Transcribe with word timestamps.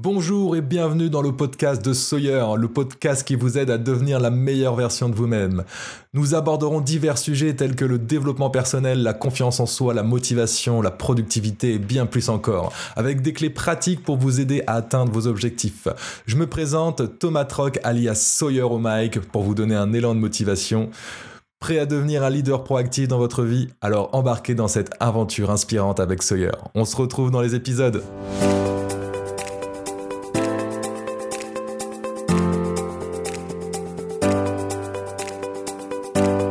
Bonjour 0.00 0.54
et 0.54 0.60
bienvenue 0.60 1.10
dans 1.10 1.22
le 1.22 1.32
podcast 1.32 1.84
de 1.84 1.92
Sawyer, 1.92 2.44
le 2.56 2.68
podcast 2.68 3.26
qui 3.26 3.34
vous 3.34 3.58
aide 3.58 3.68
à 3.68 3.78
devenir 3.78 4.20
la 4.20 4.30
meilleure 4.30 4.76
version 4.76 5.08
de 5.08 5.14
vous-même. 5.16 5.64
Nous 6.14 6.36
aborderons 6.36 6.80
divers 6.80 7.18
sujets 7.18 7.56
tels 7.56 7.74
que 7.74 7.84
le 7.84 7.98
développement 7.98 8.48
personnel, 8.48 9.02
la 9.02 9.12
confiance 9.12 9.58
en 9.58 9.66
soi, 9.66 9.94
la 9.94 10.04
motivation, 10.04 10.82
la 10.82 10.92
productivité 10.92 11.74
et 11.74 11.78
bien 11.80 12.06
plus 12.06 12.28
encore, 12.28 12.72
avec 12.94 13.22
des 13.22 13.32
clés 13.32 13.50
pratiques 13.50 14.04
pour 14.04 14.18
vous 14.18 14.38
aider 14.38 14.62
à 14.68 14.74
atteindre 14.74 15.10
vos 15.10 15.26
objectifs. 15.26 15.88
Je 16.26 16.36
me 16.36 16.46
présente 16.46 17.18
Thomas 17.18 17.44
Troc 17.44 17.80
alias 17.82 18.14
Sawyer 18.14 18.62
au 18.62 18.78
mic 18.80 19.18
pour 19.18 19.42
vous 19.42 19.56
donner 19.56 19.74
un 19.74 19.92
élan 19.92 20.14
de 20.14 20.20
motivation. 20.20 20.90
Prêt 21.58 21.80
à 21.80 21.86
devenir 21.86 22.22
un 22.22 22.30
leader 22.30 22.62
proactif 22.62 23.08
dans 23.08 23.18
votre 23.18 23.42
vie? 23.42 23.66
Alors 23.80 24.10
embarquez 24.12 24.54
dans 24.54 24.68
cette 24.68 24.92
aventure 25.00 25.50
inspirante 25.50 25.98
avec 25.98 26.22
Sawyer. 26.22 26.52
On 26.76 26.84
se 26.84 26.94
retrouve 26.94 27.32
dans 27.32 27.40
les 27.40 27.56
épisodes. 27.56 28.00
Bye. 36.18 36.47